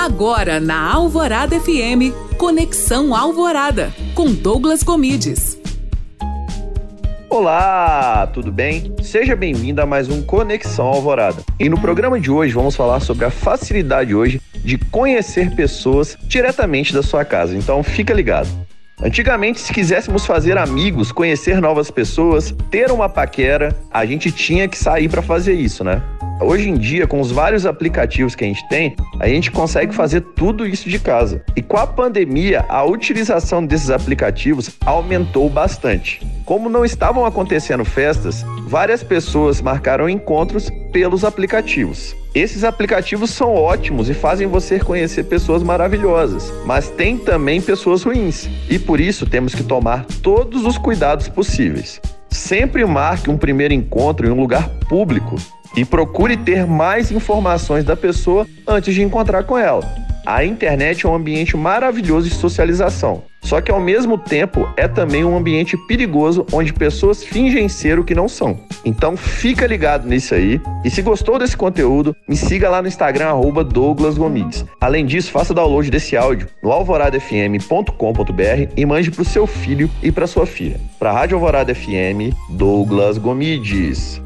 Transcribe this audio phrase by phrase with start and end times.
[0.00, 5.60] Agora na Alvorada FM, Conexão Alvorada, com Douglas Comides.
[7.28, 8.94] Olá, tudo bem?
[9.02, 11.42] Seja bem-vindo a mais um Conexão Alvorada.
[11.58, 16.94] E no programa de hoje vamos falar sobre a facilidade hoje de conhecer pessoas diretamente
[16.94, 17.54] da sua casa.
[17.54, 18.48] Então fica ligado.
[19.02, 24.78] Antigamente, se quiséssemos fazer amigos, conhecer novas pessoas, ter uma paquera, a gente tinha que
[24.78, 26.02] sair para fazer isso, né?
[26.40, 30.22] Hoje em dia, com os vários aplicativos que a gente tem, a gente consegue fazer
[30.22, 31.44] tudo isso de casa.
[31.54, 36.26] E com a pandemia, a utilização desses aplicativos aumentou bastante.
[36.46, 42.16] Como não estavam acontecendo festas, várias pessoas marcaram encontros pelos aplicativos.
[42.34, 48.48] Esses aplicativos são ótimos e fazem você conhecer pessoas maravilhosas, mas tem também pessoas ruins,
[48.68, 52.00] e por isso temos que tomar todos os cuidados possíveis.
[52.30, 55.36] Sempre marque um primeiro encontro em um lugar público
[55.76, 59.82] e procure ter mais informações da pessoa antes de encontrar com ela.
[60.26, 65.24] A internet é um ambiente maravilhoso de socialização, só que ao mesmo tempo é também
[65.24, 68.60] um ambiente perigoso onde pessoas fingem ser o que não são.
[68.84, 70.60] Então fica ligado nisso aí.
[70.84, 73.30] E se gostou desse conteúdo, me siga lá no Instagram
[73.72, 74.64] Douglas Gomides.
[74.80, 80.12] Além disso, faça download desse áudio no alvoradafm.com.br e mande para o seu filho e
[80.12, 80.78] para sua filha.
[80.98, 84.20] Para a Rádio Alvorada FM, Douglas Gomides.